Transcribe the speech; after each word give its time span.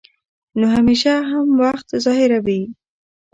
نو 0.59 0.65
همېشه 0.75 1.13
هم 1.29 1.45
وخت 1.61 1.87
ظاهروي 2.05 2.61